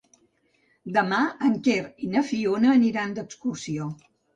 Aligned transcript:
Demà 0.95 1.21
en 1.49 1.55
Quer 1.69 1.79
i 2.09 2.13
na 2.17 2.27
Fiona 2.33 2.77
aniran 2.81 3.19
d'excursió. 3.23 3.97